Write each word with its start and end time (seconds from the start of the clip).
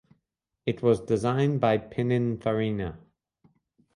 It 0.65 0.81
was 0.81 0.99
designed 1.01 1.61
by 1.61 1.77
Pininfarina. 1.77 2.97